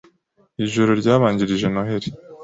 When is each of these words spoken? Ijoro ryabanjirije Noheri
Ijoro 0.65 0.91
ryabanjirije 1.01 1.67
Noheri 1.73 2.09